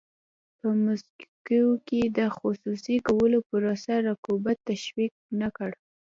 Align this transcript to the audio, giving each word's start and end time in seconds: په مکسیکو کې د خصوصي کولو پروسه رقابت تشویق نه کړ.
په 0.59 0.67
مکسیکو 0.85 1.63
کې 1.87 2.01
د 2.17 2.19
خصوصي 2.37 2.95
کولو 3.07 3.37
پروسه 3.49 3.93
رقابت 4.07 4.57
تشویق 4.69 5.13
نه 5.39 5.47
کړ. 5.57 5.69